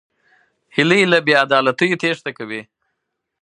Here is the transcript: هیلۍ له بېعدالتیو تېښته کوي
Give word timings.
هیلۍ 0.75 1.01
له 1.11 1.17
بېعدالتیو 1.27 1.99
تېښته 2.01 2.31
کوي 2.37 2.61